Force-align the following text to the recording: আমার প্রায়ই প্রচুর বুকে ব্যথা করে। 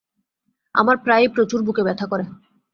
আমার 0.75 0.95
প্রায়ই 0.97 1.29
প্রচুর 1.35 1.59
বুকে 1.63 1.81
ব্যথা 1.83 2.05
করে। 2.05 2.25